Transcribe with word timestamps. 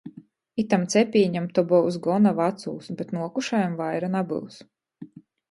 Itam 0.61 0.85
cepīņam 0.93 1.45
to 1.57 1.63
byus 1.73 1.99
gona 2.07 2.31
vacūs, 2.41 2.89
bet 3.03 3.13
nuokušajam 3.19 3.79
vaira 3.83 4.11
nabyus. 4.19 4.61